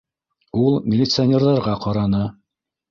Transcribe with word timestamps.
-Ул 0.61 0.79
милиционерҙарға 0.93 1.79
ҡараны. 1.87 2.27